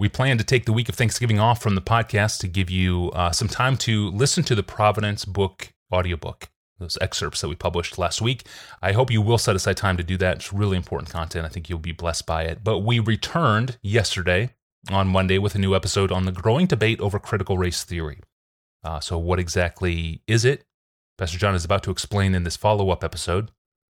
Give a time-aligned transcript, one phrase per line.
[0.00, 3.10] We plan to take the week of Thanksgiving off from the podcast to give you
[3.10, 6.48] uh, some time to listen to the Providence book audiobook,
[6.78, 8.46] those excerpts that we published last week.
[8.80, 10.36] I hope you will set aside time to do that.
[10.36, 11.44] It's really important content.
[11.44, 12.64] I think you'll be blessed by it.
[12.64, 14.54] But we returned yesterday
[14.90, 18.20] on Monday with a new episode on the growing debate over critical race theory.
[18.82, 20.64] Uh, so, what exactly is it?
[21.18, 23.50] Pastor John is about to explain in this follow up episode.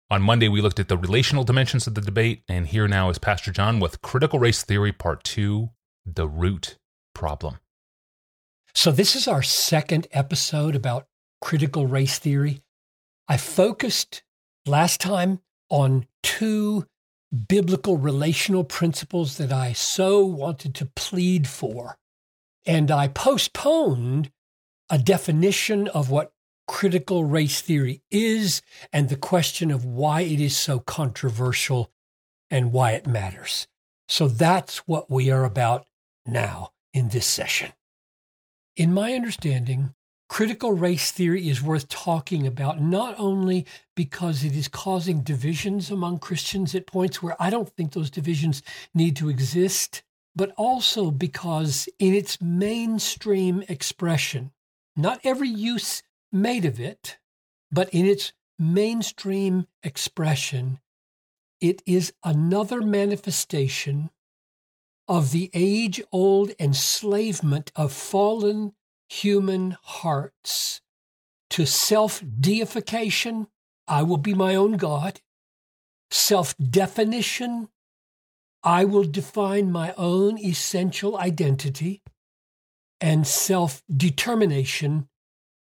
[0.09, 3.19] On Monday, we looked at the relational dimensions of the debate, and here now is
[3.19, 5.71] Pastor John with Critical Race Theory Part 2
[6.07, 6.79] The Root
[7.15, 7.59] Problem.
[8.75, 11.09] So, this is our second episode about
[11.41, 12.63] critical race theory.
[13.27, 14.23] I focused
[14.67, 16.87] last time on two
[17.49, 21.99] biblical relational principles that I so wanted to plead for.
[22.65, 24.31] And I postponed
[24.89, 26.33] a definition of what
[26.69, 31.91] critical race theory is and the question of why it is so controversial
[32.49, 33.67] and why it matters.
[34.09, 35.87] So that's what we are about
[36.27, 37.73] now in this session.
[38.77, 39.95] In my understanding,
[40.29, 46.19] critical race theory is worth talking about not only because it is causing divisions among
[46.19, 48.63] Christians at points where I don't think those divisions
[48.95, 50.03] need to exist,
[50.35, 54.53] but also because in its mainstream expression,
[54.97, 56.03] not every use
[56.33, 57.19] made of it,
[57.71, 60.81] but in its mainstream expression,
[61.61, 64.11] it is another manifestation
[65.09, 68.73] of the age old enslavement of fallen
[69.09, 70.81] human hearts
[71.51, 73.47] to self deification.
[73.89, 75.21] I will be my own God.
[76.11, 77.69] Self definition.
[78.63, 82.03] I will define my own essential identity.
[83.01, 85.09] And self determination.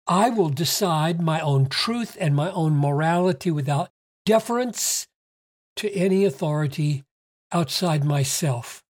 [0.07, 3.89] I will decide my own truth and my own morality without
[4.25, 5.07] deference
[5.77, 7.03] to any authority
[7.51, 8.84] outside myself.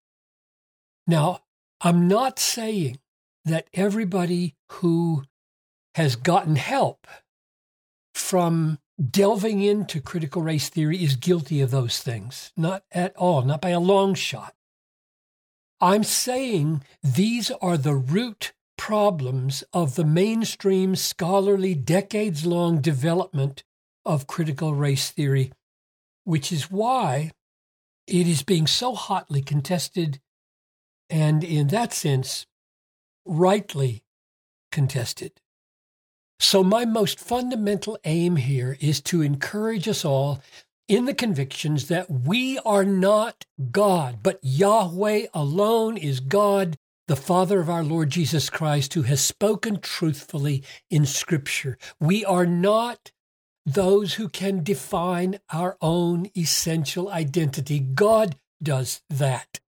[1.06, 1.40] Now,
[1.80, 2.98] I'm not saying
[3.44, 5.24] that everybody who
[5.94, 7.06] has gotten help
[8.14, 8.78] from
[9.10, 12.52] delving into critical race theory is guilty of those things.
[12.56, 14.54] Not at all, not by a long shot.
[15.80, 23.64] I'm saying these are the root problems of the mainstream scholarly decades long development
[24.04, 25.52] of critical race theory,
[26.24, 27.32] which is why
[28.06, 30.20] it is being so hotly contested
[31.10, 32.46] and, in that sense,
[33.24, 34.04] rightly
[34.72, 35.40] contested.
[36.40, 40.42] So, my most fundamental aim here is to encourage us all
[40.88, 46.76] in the convictions that we are not God, but Yahweh alone is God
[47.06, 51.78] the Father of our Lord Jesus Christ, who has spoken truthfully in Scripture.
[52.00, 53.12] We are not
[53.66, 57.80] those who can define our own essential identity.
[57.80, 59.60] God does that.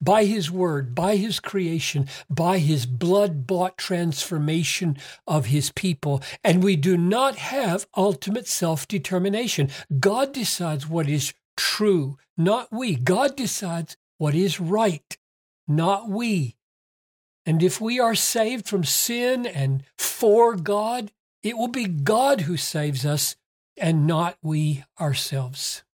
[0.00, 6.22] By his word, by his creation, by his blood bought transformation of his people.
[6.44, 9.70] And we do not have ultimate self determination.
[9.98, 12.94] God decides what is true, not we.
[12.94, 15.16] God decides what is right,
[15.66, 16.56] not we.
[17.46, 22.56] And if we are saved from sin and for God, it will be God who
[22.56, 23.36] saves us
[23.76, 25.84] and not we ourselves.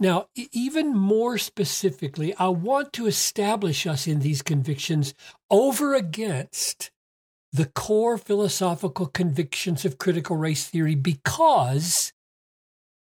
[0.00, 5.12] Now, even more specifically, I want to establish us in these convictions
[5.50, 6.90] over against
[7.52, 12.12] the core philosophical convictions of critical race theory because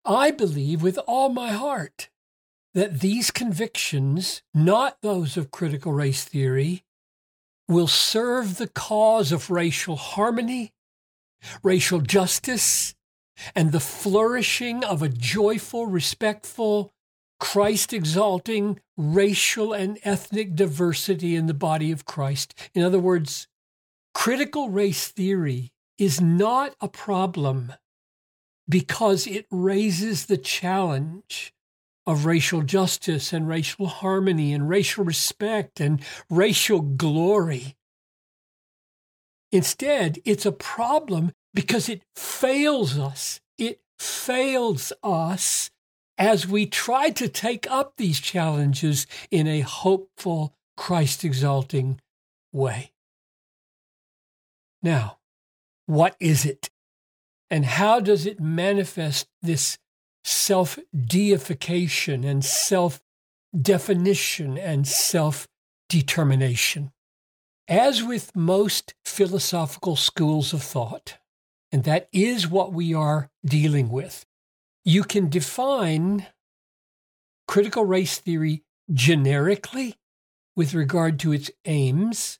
[0.04, 2.08] I believe with all my heart
[2.72, 6.84] that these convictions, not those of critical race theory,
[7.68, 10.72] will serve the cause of racial harmony,
[11.62, 12.94] racial justice,
[13.54, 16.92] and the flourishing of a joyful, respectful,
[17.40, 22.54] Christ exalting racial and ethnic diversity in the body of Christ.
[22.74, 23.46] In other words,
[24.12, 27.72] critical race theory is not a problem
[28.68, 31.52] because it raises the challenge
[32.06, 37.76] of racial justice and racial harmony and racial respect and racial glory.
[39.52, 43.40] Instead, it's a problem because it fails us.
[43.58, 45.72] It fails us
[46.16, 52.00] as we try to take up these challenges in a hopeful, Christ exalting
[52.52, 52.92] way.
[54.84, 55.18] Now,
[55.86, 56.70] what is it?
[57.50, 59.78] And how does it manifest this
[60.22, 63.00] self deification and self
[63.60, 65.48] definition and self
[65.88, 66.92] determination.
[67.66, 71.18] As with most philosophical schools of thought,
[71.70, 74.24] and that is what we are dealing with,
[74.84, 76.26] you can define
[77.46, 78.62] critical race theory
[78.92, 79.96] generically
[80.56, 82.38] with regard to its aims,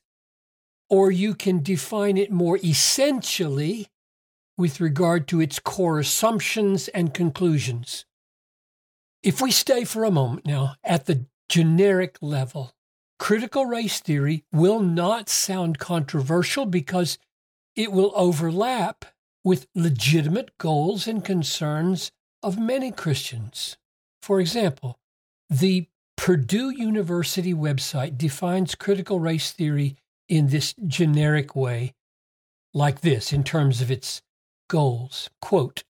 [0.89, 3.87] or you can define it more essentially
[4.57, 8.05] with regard to its core assumptions and conclusions.
[9.23, 12.73] If we stay for a moment now at the generic level,
[13.19, 17.17] critical race theory will not sound controversial because
[17.75, 19.05] it will overlap
[19.43, 22.11] with legitimate goals and concerns
[22.43, 23.77] of many Christians.
[24.21, 24.99] For example,
[25.49, 25.87] the
[26.17, 29.95] Purdue University website defines critical race theory
[30.27, 31.93] in this generic way,
[32.73, 34.21] like this in terms of its
[34.69, 35.29] goals.
[35.41, 35.83] Quote,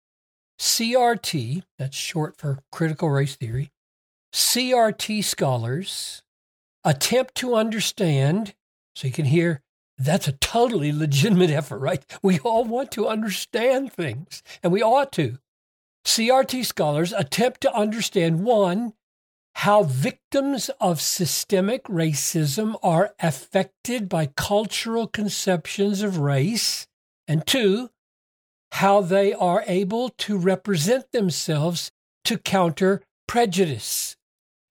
[0.59, 3.71] CRT, that's short for critical race theory,
[4.33, 6.23] CRT scholars
[6.83, 8.53] attempt to understand,
[8.95, 9.61] so you can hear
[9.97, 12.03] that's a totally legitimate effort, right?
[12.21, 15.39] We all want to understand things, and we ought to.
[16.05, 18.93] CRT scholars attempt to understand one,
[19.55, 26.87] how victims of systemic racism are affected by cultural conceptions of race,
[27.27, 27.89] and two,
[28.73, 31.91] how they are able to represent themselves
[32.23, 34.15] to counter prejudice.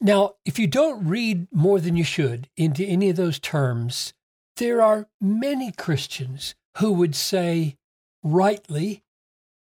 [0.00, 4.14] Now, if you don't read more than you should into any of those terms,
[4.56, 7.76] there are many Christians who would say,
[8.22, 9.02] rightly,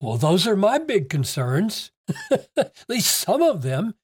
[0.01, 1.91] well, those are my big concerns,
[2.57, 3.95] at least some of them.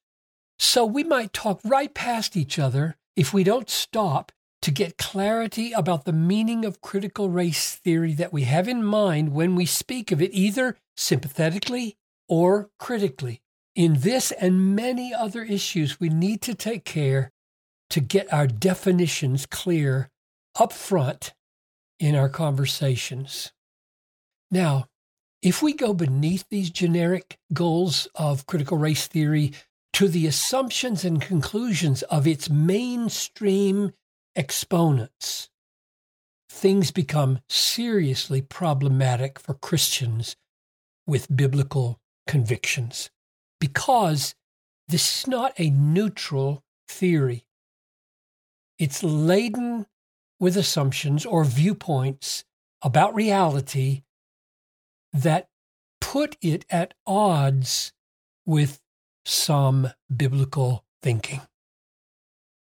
[0.58, 4.32] So we might talk right past each other if we don't stop
[4.62, 9.32] to get clarity about the meaning of critical race theory that we have in mind
[9.32, 11.96] when we speak of it, either sympathetically
[12.28, 13.42] or critically.
[13.76, 17.30] In this and many other issues, we need to take care
[17.90, 20.10] to get our definitions clear
[20.56, 21.34] up front
[21.98, 23.52] in our conversations.
[24.50, 24.86] Now,
[25.42, 29.52] if we go beneath these generic goals of critical race theory
[29.92, 33.92] to the assumptions and conclusions of its mainstream
[34.34, 35.50] exponents,
[36.48, 40.36] things become seriously problematic for Christians
[41.06, 43.10] with biblical convictions
[43.60, 44.34] because
[44.88, 47.44] this is not a neutral theory.
[48.78, 49.86] It's laden
[50.38, 52.44] with assumptions or viewpoints
[52.82, 54.02] about reality
[55.12, 55.48] that
[56.00, 57.92] put it at odds
[58.46, 58.80] with
[59.24, 61.40] some biblical thinking.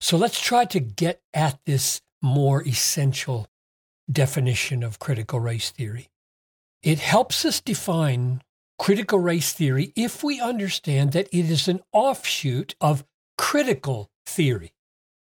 [0.00, 3.48] So let's try to get at this more essential
[4.10, 6.08] definition of critical race theory.
[6.82, 8.42] It helps us define
[8.78, 13.04] critical race theory if we understand that it is an offshoot of
[13.38, 14.72] critical theory.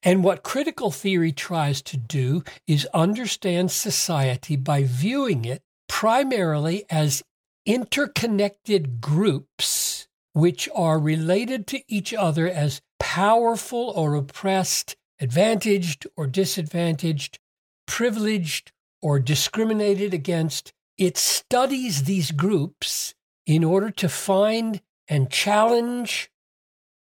[0.02, 7.24] And what critical theory tries to do is understand society by viewing it primarily as
[7.66, 17.40] interconnected groups which are related to each other as powerful or oppressed, advantaged or disadvantaged,
[17.86, 20.72] privileged or discriminated against.
[20.98, 23.14] It studies these groups
[23.46, 26.30] in order to find and challenge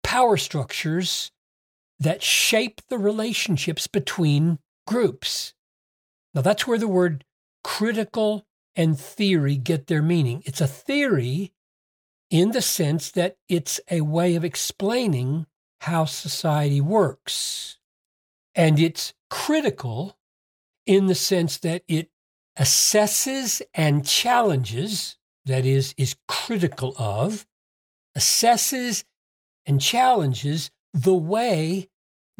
[0.03, 1.31] power structures
[1.99, 5.53] that shape the relationships between groups.
[6.33, 7.25] Now, that's where the word
[7.63, 10.41] critical and theory get their meaning.
[10.45, 11.53] It's a theory
[12.29, 15.47] in the sense that it's a way of explaining
[15.81, 17.77] how society works.
[18.55, 20.17] And it's critical
[20.85, 22.09] in the sense that it
[22.57, 27.45] assesses and challenges, that is, is critical of,
[28.17, 29.03] assesses
[29.65, 31.89] and challenges the way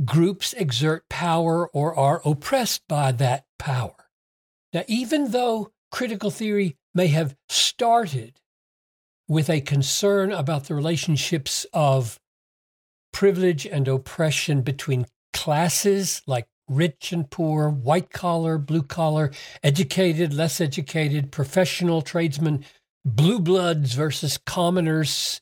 [0.06, 3.96] groups exert power or are oppressed by that power.
[4.74, 8.40] Now, even though critical theory may have started
[9.28, 12.20] with a concern about the relationships of
[13.12, 19.32] privilege and oppression between classes like rich and poor, white collar, blue collar,
[19.64, 22.64] educated, less educated, professional tradesmen,
[23.04, 25.42] blue bloods versus commoners.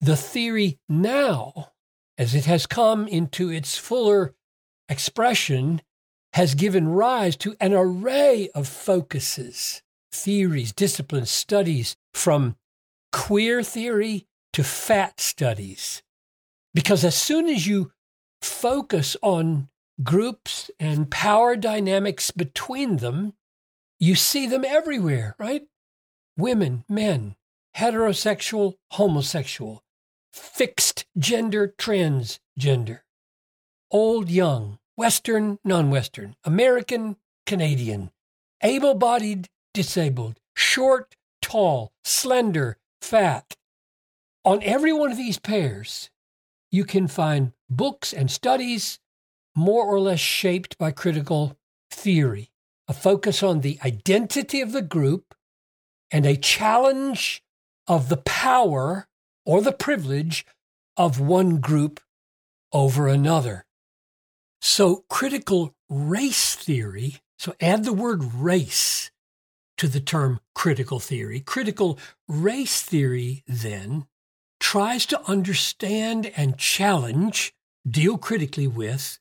[0.00, 1.72] The theory now
[2.18, 4.34] as it has come into its fuller
[4.88, 5.80] expression,
[6.32, 9.82] has given rise to an array of focuses,
[10.12, 12.56] theories, disciplines, studies, from
[13.12, 16.02] queer theory to fat studies.
[16.74, 17.92] Because as soon as you
[18.42, 19.68] focus on
[20.02, 23.34] groups and power dynamics between them,
[23.98, 25.62] you see them everywhere, right?
[26.36, 27.34] Women, men,
[27.76, 29.82] heterosexual, homosexual,
[30.38, 33.00] fixed gender, transgender,
[33.90, 37.16] old, young, Western, non Western, American,
[37.46, 38.10] Canadian,
[38.62, 43.56] able bodied, disabled, short, tall, slender, fat.
[44.44, 46.10] On every one of these pairs,
[46.70, 48.98] you can find books and studies,
[49.54, 51.56] more or less shaped by critical
[51.90, 52.50] theory,
[52.86, 55.34] a focus on the identity of the group
[56.10, 57.42] and a challenge
[57.86, 59.08] of the power
[59.48, 60.44] or the privilege
[60.98, 62.00] of one group
[62.70, 63.64] over another.
[64.60, 69.10] So, critical race theory, so add the word race
[69.78, 71.40] to the term critical theory.
[71.40, 74.04] Critical race theory then
[74.60, 77.54] tries to understand and challenge,
[77.88, 79.18] deal critically with,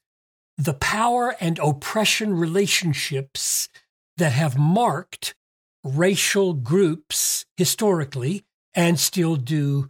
[0.57, 3.69] the power and oppression relationships
[4.17, 5.35] that have marked
[5.85, 8.43] racial groups historically
[8.73, 9.89] and still do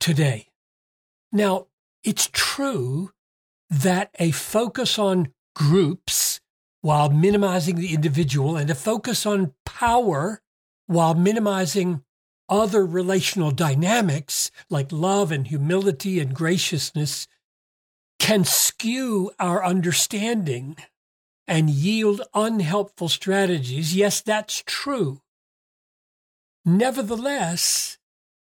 [0.00, 0.48] today.
[1.30, 1.66] Now,
[2.02, 3.12] it's true
[3.68, 6.40] that a focus on groups
[6.80, 10.42] while minimizing the individual and a focus on power
[10.86, 12.02] while minimizing
[12.48, 17.28] other relational dynamics like love and humility and graciousness
[18.18, 20.76] can skew our understanding
[21.46, 23.94] and yield unhelpful strategies.
[23.94, 25.20] Yes, that's true.
[26.64, 27.98] Nevertheless,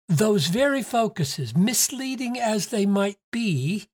[0.08, 3.88] those very focuses, misleading as they might be,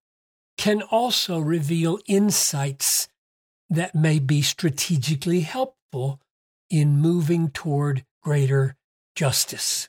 [0.57, 3.09] can also reveal insights
[3.69, 6.21] that may be strategically helpful
[6.71, 8.77] in moving toward greater
[9.17, 9.89] justice.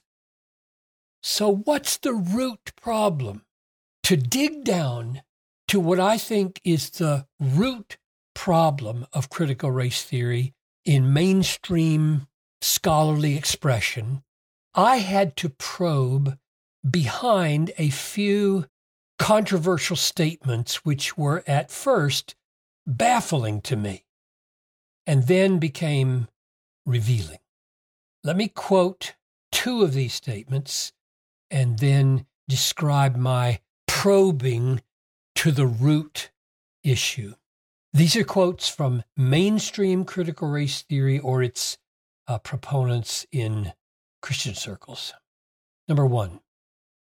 [1.21, 3.45] So, what's the root problem?
[4.03, 5.21] To dig down
[5.67, 7.97] to what I think is the root
[8.35, 10.53] problem of critical race theory
[10.83, 12.27] in mainstream
[12.61, 14.23] scholarly expression,
[14.75, 16.37] I had to probe
[16.87, 18.65] behind a few
[19.17, 22.35] controversial statements which were at first
[22.85, 24.05] baffling to me
[25.07, 26.27] and then became
[26.85, 27.39] revealing.
[28.23, 29.15] Let me quote
[29.51, 30.91] two of these statements
[31.49, 34.81] and then describe my probing
[35.35, 36.31] to the root
[36.83, 37.35] issue.
[37.93, 41.77] These are quotes from mainstream critical race theory or its
[42.27, 43.71] uh, proponents in
[44.25, 45.13] Christian circles.
[45.87, 46.39] Number one,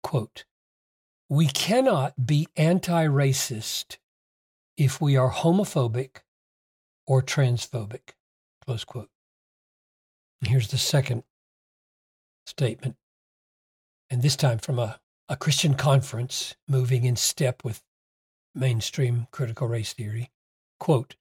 [0.03, 0.47] quote,
[1.29, 3.99] we cannot be anti racist
[4.77, 6.23] if we are homophobic
[7.07, 8.15] or transphobic,
[8.67, 9.11] close quote.
[10.41, 11.23] Here's the second
[12.47, 12.97] statement,
[14.11, 17.85] and this time from a, a Christian conference moving in step with
[18.57, 20.33] mainstream critical race theory.
[20.81, 21.15] Quote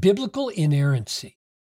[0.00, 1.38] Biblical inerrancy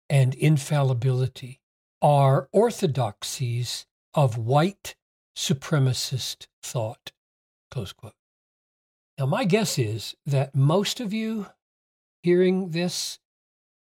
[0.09, 1.60] and infallibility
[2.03, 4.95] are orthodoxies of white
[5.37, 7.13] supremacist thought.
[7.71, 8.15] Close quote.
[9.19, 11.47] Now, my guess is that most of you
[12.23, 13.19] hearing this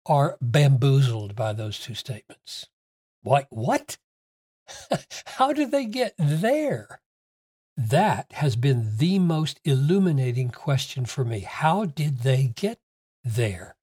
[0.05, 2.67] are bamboozled by those two statements.
[3.23, 3.97] Why, what?
[5.25, 7.01] How did they get there?
[7.75, 11.41] That has been the most illuminating question for me.
[11.41, 12.79] How did they get
[13.23, 13.75] there?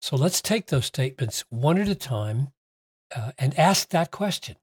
[0.00, 2.52] So let's take those statements one at a time
[3.14, 4.56] uh, and ask that question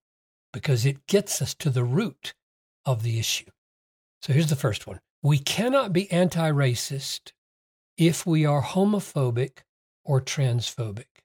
[0.53, 2.33] because it gets us to the root
[2.85, 3.49] of the issue.
[4.21, 7.31] So here's the first one we cannot be anti racist
[7.97, 9.59] if we are homophobic
[10.03, 11.23] or transphobic.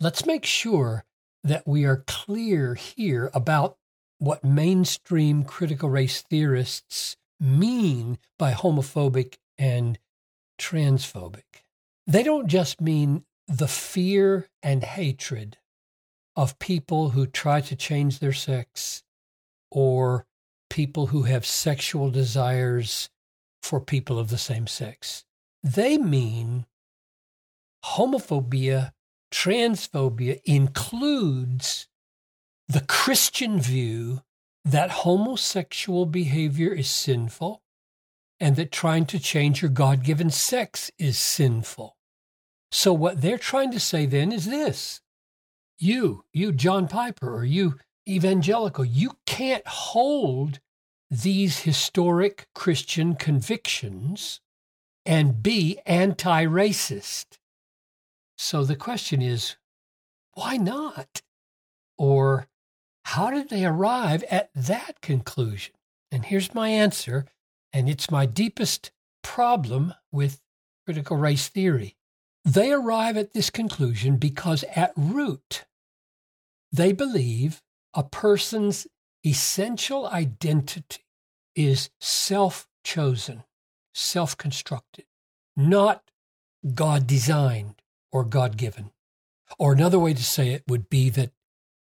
[0.00, 1.04] Let's make sure
[1.44, 3.76] that we are clear here about
[4.18, 9.98] what mainstream critical race theorists mean by homophobic and
[10.58, 11.64] transphobic.
[12.06, 15.58] They don't just mean the fear and hatred
[16.38, 19.02] of people who try to change their sex
[19.72, 20.24] or
[20.70, 23.10] people who have sexual desires
[23.60, 25.24] for people of the same sex.
[25.64, 26.64] They mean
[27.84, 28.92] homophobia,
[29.32, 31.88] transphobia includes
[32.68, 34.22] the Christian view
[34.64, 37.62] that homosexual behavior is sinful
[38.38, 41.96] and that trying to change your God given sex is sinful.
[42.70, 45.00] So, what they're trying to say then is this
[45.78, 47.76] you, you, John Piper, or you,
[48.08, 50.60] evangelical, you can't hold
[51.10, 54.40] these historic Christian convictions
[55.06, 57.38] and be anti racist.
[58.36, 59.56] So the question is,
[60.34, 61.22] why not?
[61.96, 62.46] Or
[63.04, 65.74] how did they arrive at that conclusion?
[66.12, 67.26] And here's my answer,
[67.72, 68.92] and it's my deepest
[69.22, 70.40] problem with
[70.86, 71.97] critical race theory.
[72.48, 75.66] They arrive at this conclusion because at root,
[76.72, 77.60] they believe
[77.92, 78.86] a person's
[79.22, 81.04] essential identity
[81.54, 83.44] is self chosen,
[83.92, 85.04] self constructed,
[85.58, 86.10] not
[86.74, 88.92] God designed or God given.
[89.58, 91.32] Or another way to say it would be that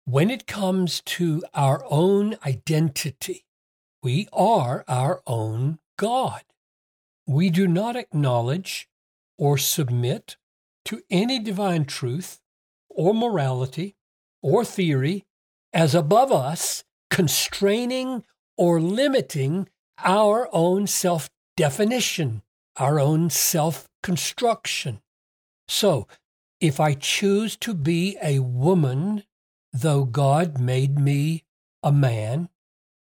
[0.06, 3.46] when it comes to our own identity,
[4.02, 6.42] we are our own God.
[7.28, 8.90] We do not acknowledge
[9.38, 10.38] or submit
[10.86, 12.40] to any divine truth
[12.90, 13.96] or morality
[14.42, 15.26] or theory
[15.74, 18.24] as above us, constraining
[18.58, 19.68] or limiting
[20.04, 22.42] our own self definition,
[22.78, 25.02] our own self construction.
[25.68, 26.08] So,
[26.62, 29.24] if I choose to be a woman,
[29.74, 31.44] though God made me
[31.84, 32.50] a man,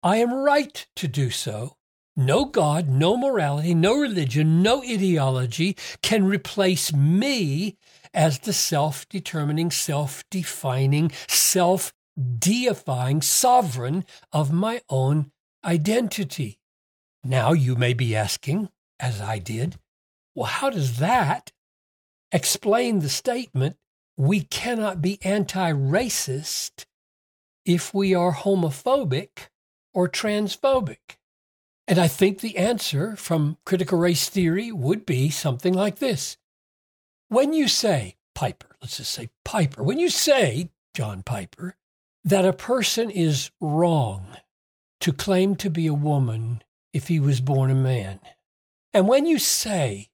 [0.04, 1.77] I am right to do so.
[2.20, 7.78] No God, no morality, no religion, no ideology can replace me
[8.12, 11.94] as the self determining, self defining, self
[12.40, 15.32] deifying sovereign of my own
[15.64, 16.58] identity.
[17.24, 18.70] Now you may be asking,
[19.00, 19.78] as I did,
[20.34, 21.52] well, how does that
[22.32, 23.78] explain the statement
[24.18, 26.86] we cannot be anti racist
[27.64, 29.50] if we are homophobic
[29.94, 31.17] or transphobic?
[31.88, 36.38] And I think the answer from critical race theory would be something like this.
[37.30, 41.76] When you say, Piper, let's just say Piper, when you say, John Piper,
[42.24, 44.38] that a person is wrong
[45.00, 48.20] to claim to be a woman if he was born a man,
[48.94, 50.10] and when you say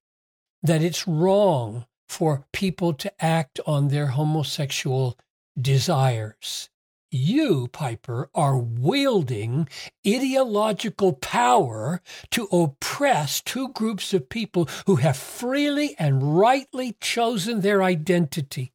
[0.62, 5.18] that it's wrong for people to act on their homosexual
[5.60, 6.70] desires,
[7.14, 9.68] you, Piper, are wielding
[10.06, 12.02] ideological power
[12.32, 18.74] to oppress two groups of people who have freely and rightly chosen their identity.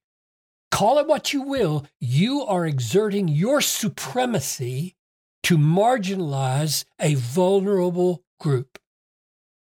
[0.71, 4.97] Call it what you will, you are exerting your supremacy
[5.43, 8.79] to marginalize a vulnerable group.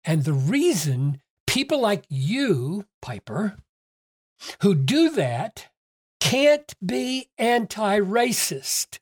[0.06, 3.58] And the reason people like you, Piper,
[4.62, 5.68] who do that
[6.34, 8.98] can't be anti racist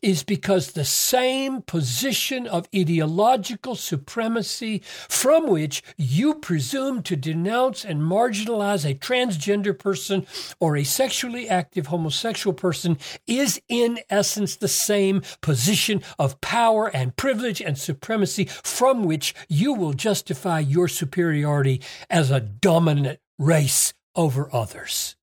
[0.00, 8.00] is because the same position of ideological supremacy from which you presume to denounce and
[8.00, 10.26] marginalize a transgender person
[10.58, 17.16] or a sexually active homosexual person is in essence the same position of power and
[17.16, 24.48] privilege and supremacy from which you will justify your superiority as a dominant race over
[24.54, 25.16] others.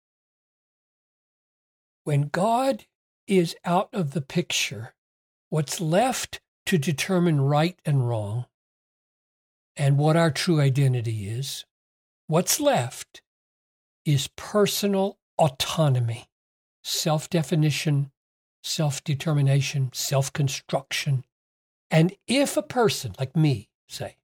[2.07, 2.85] When God
[3.27, 4.93] is out of the picture,
[5.49, 8.45] what's left to determine right and wrong
[9.75, 11.65] and what our true identity is,
[12.27, 13.21] what's left
[14.05, 16.29] is personal autonomy,
[16.81, 18.11] self definition,
[18.63, 21.25] self determination, self construction.
[21.91, 24.15] And if a person, like me, say,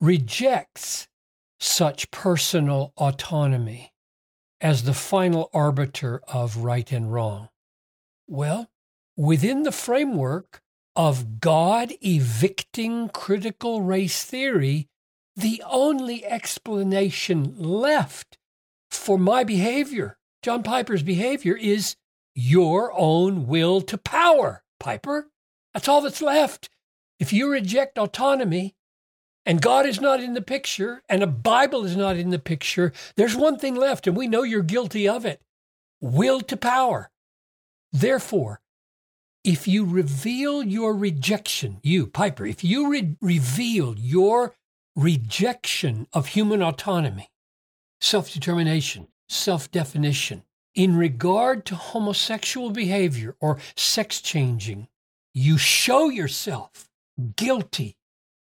[0.00, 1.08] rejects
[1.58, 3.92] such personal autonomy,
[4.60, 7.48] as the final arbiter of right and wrong?
[8.26, 8.70] Well,
[9.16, 10.60] within the framework
[10.94, 14.88] of God evicting critical race theory,
[15.34, 18.38] the only explanation left
[18.90, 21.96] for my behavior, John Piper's behavior, is
[22.34, 25.28] your own will to power, Piper.
[25.74, 26.70] That's all that's left.
[27.18, 28.75] If you reject autonomy,
[29.46, 32.92] and God is not in the picture and a Bible is not in the picture,
[33.14, 35.40] there's one thing left, and we know you're guilty of it
[36.00, 37.10] will to power.
[37.92, 38.60] Therefore,
[39.44, 44.54] if you reveal your rejection, you, Piper, if you re- reveal your
[44.96, 47.30] rejection of human autonomy,
[48.00, 50.42] self determination, self definition,
[50.74, 54.88] in regard to homosexual behavior or sex changing,
[55.32, 56.90] you show yourself
[57.36, 57.96] guilty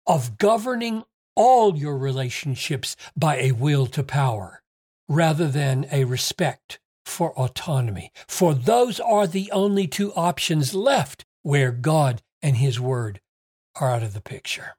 [0.06, 1.04] of governing
[1.36, 4.62] all your relationships by a will to power
[5.08, 8.12] rather than a respect for autonomy.
[8.28, 13.20] For those are the only two options left where God and His Word
[13.76, 14.76] are out of the picture.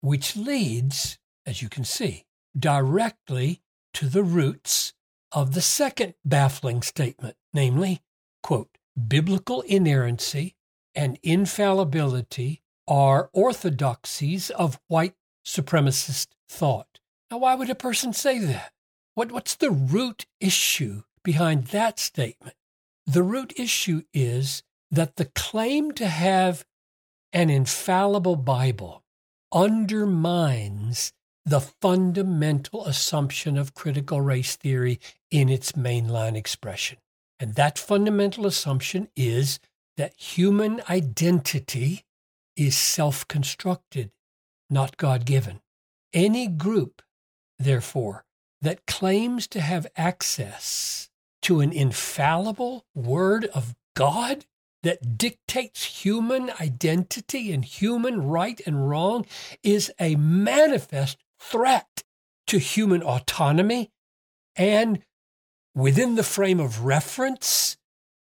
[0.00, 2.24] Which leads, as you can see,
[2.58, 3.62] directly
[3.94, 4.92] to the roots
[5.32, 8.02] of the second baffling statement, namely,
[8.42, 8.68] quote,
[9.08, 10.54] biblical inerrancy
[10.94, 17.00] and infallibility are orthodoxies of white supremacist thought.
[17.30, 18.72] Now, why would a person say that?
[19.14, 22.56] What, what's the root issue behind that statement?
[23.06, 26.64] The root issue is that the claim to have
[27.32, 29.02] an infallible Bible
[29.52, 31.12] undermines
[31.44, 34.98] the fundamental assumption of critical race theory
[35.30, 36.98] in its mainline expression.
[37.38, 39.58] And that fundamental assumption is
[39.96, 42.04] that human identity
[42.56, 44.10] is self constructed,
[44.70, 45.60] not God given.
[46.12, 47.02] Any group,
[47.58, 48.24] therefore,
[48.62, 51.10] that claims to have access
[51.42, 54.46] to an infallible word of God
[54.82, 59.26] that dictates human identity and human right and wrong
[59.62, 62.02] is a manifest threat
[62.46, 63.90] to human autonomy
[64.56, 65.02] and
[65.74, 67.76] within the frame of reference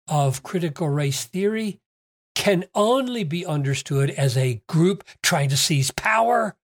[0.08, 1.80] of critical race theory
[2.34, 6.56] can only be understood as a group trying to seize power,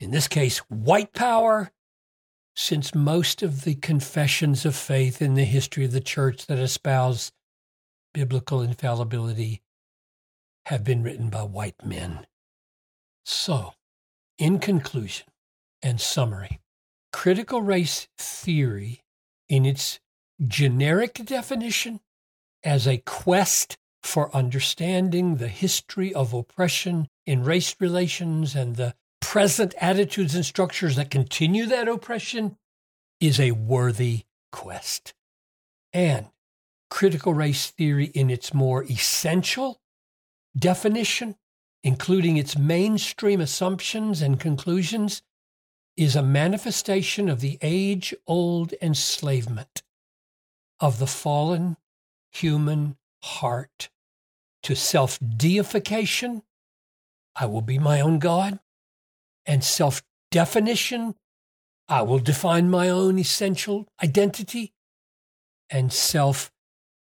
[0.00, 1.70] in this case, white power,
[2.54, 7.32] since most of the confessions of faith in the history of the church that espouse
[8.12, 9.62] biblical infallibility
[10.66, 12.26] have been written by white men.
[13.24, 13.72] So,
[14.38, 15.26] in conclusion
[15.82, 16.60] and summary,
[17.12, 19.02] critical race theory,
[19.48, 20.00] in its
[20.46, 22.00] generic definition,
[22.64, 29.74] as a quest for understanding the history of oppression in race relations and the present
[29.80, 32.56] attitudes and structures that continue that oppression
[33.20, 35.14] is a worthy quest.
[35.92, 36.26] And
[36.90, 39.80] critical race theory, in its more essential
[40.56, 41.36] definition,
[41.84, 45.22] including its mainstream assumptions and conclusions,
[45.96, 49.82] is a manifestation of the age old enslavement
[50.80, 51.76] of the fallen
[52.30, 53.88] human heart
[54.62, 56.42] to self deification.
[57.34, 58.60] I will be my own God
[59.46, 61.14] and self definition.
[61.88, 64.72] I will define my own essential identity
[65.70, 66.52] and self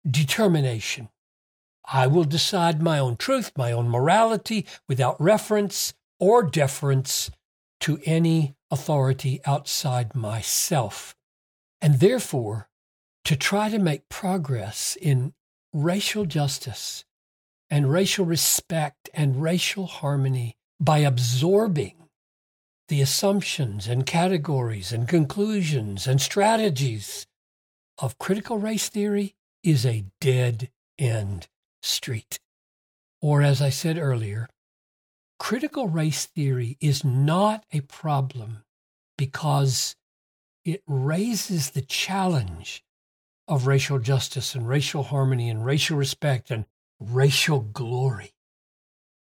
[0.09, 1.09] determination.
[1.85, 7.31] I will decide my own truth, my own morality, without reference or deference
[7.81, 11.15] to any authority outside myself.
[11.81, 12.69] And therefore,
[13.23, 15.33] to try to make progress in
[15.73, 17.05] racial justice
[17.69, 21.95] and racial respect and racial harmony by absorbing
[22.87, 27.27] the assumptions and categories and conclusions and strategies
[27.97, 31.47] of critical race theory is a dead end
[31.81, 32.39] street.
[33.21, 34.47] Or, as I said earlier,
[35.39, 38.63] critical race theory is not a problem
[39.17, 39.95] because
[40.63, 42.83] it raises the challenge
[43.47, 46.65] of racial justice and racial harmony and racial respect and
[46.99, 48.33] racial glory.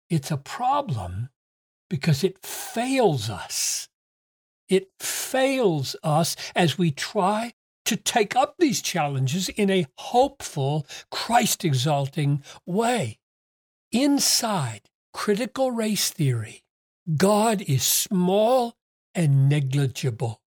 [0.09, 1.29] It's a problem
[1.89, 3.89] because it fails us.
[4.69, 7.53] It fails us as we try
[7.85, 13.19] to take up these challenges in a hopeful, Christ exalting way.
[13.91, 16.63] Inside critical race theory,
[17.17, 18.75] God is small
[19.13, 20.41] and negligible.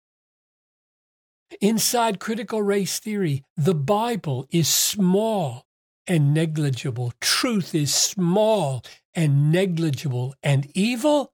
[1.60, 5.66] Inside critical race theory, the Bible is small
[6.06, 7.12] and negligible.
[7.20, 8.82] Truth is small
[9.14, 11.32] and negligible, and evil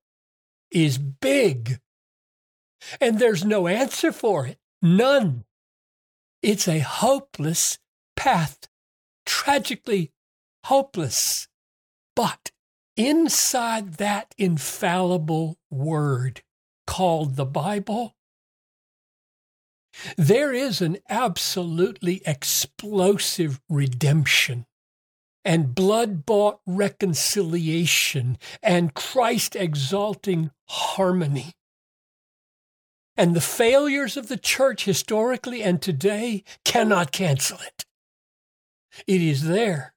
[0.71, 1.81] is big.
[3.01, 4.59] And there's no answer for it.
[4.83, 5.45] None.
[6.43, 7.79] It's a hopeless
[8.17, 8.69] path,
[9.25, 10.13] tragically
[10.65, 11.49] hopeless.
[12.15, 12.51] But
[12.97, 16.43] inside that infallible word
[16.87, 18.16] called the Bible,
[20.17, 24.67] there is an absolutely explosive redemption
[25.45, 31.53] and blood bought reconciliation and Christ exalting harmony.
[33.17, 37.85] And the failures of the church historically and today cannot cancel it.
[39.07, 39.95] It is there.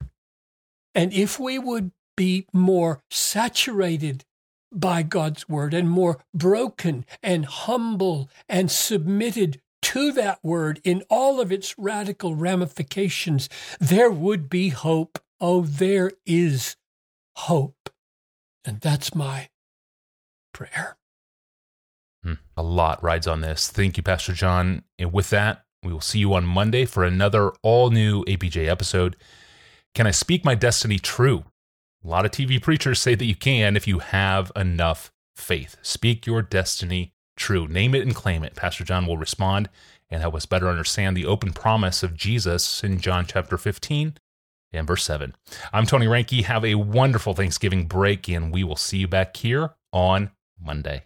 [0.94, 4.24] And if we would be more saturated
[4.72, 9.60] by God's word and more broken and humble and submitted
[9.90, 13.48] to that word in all of its radical ramifications,
[13.80, 15.18] there would be hope.
[15.40, 16.76] Oh, there is
[17.34, 17.90] hope.
[18.64, 19.48] And that's my
[20.52, 20.96] prayer.
[22.22, 23.68] Hmm, a lot rides on this.
[23.68, 24.84] Thank you, Pastor John.
[24.96, 29.16] And with that, we will see you on Monday for another all new APJ episode.
[29.92, 31.42] Can I speak my destiny true?
[32.04, 35.78] A lot of TV preachers say that you can if you have enough faith.
[35.82, 37.66] Speak your destiny true.
[37.66, 38.54] Name it and claim it.
[38.54, 39.68] Pastor John will respond
[40.10, 44.18] and help us better understand the open promise of Jesus in John chapter 15
[44.72, 45.34] and verse 7.
[45.72, 46.44] I'm Tony Reinke.
[46.44, 51.02] Have a wonderful Thanksgiving break, and we will see you back here on Monday.